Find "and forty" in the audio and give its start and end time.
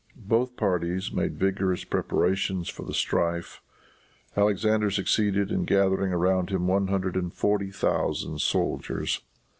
7.15-7.69